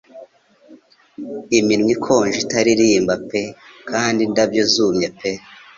[1.59, 3.41] Iminwa ikonje itaririmba pe
[3.89, 5.31] kandi indabyo zumye pe